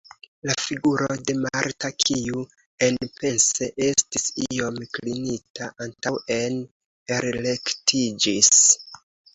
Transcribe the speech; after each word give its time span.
La 0.49 0.53
figuro 0.67 1.17
de 1.27 1.35
Marta, 1.41 1.91
kiu 2.05 2.41
enpense 2.87 3.69
estis 3.91 4.27
iom 4.47 4.83
klinita 4.99 5.71
antaŭen, 5.87 6.61
elrektiĝis. 7.21 8.55